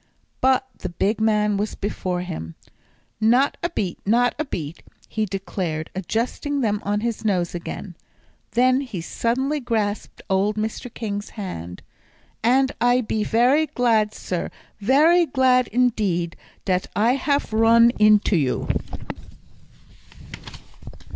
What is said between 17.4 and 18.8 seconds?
roon into you."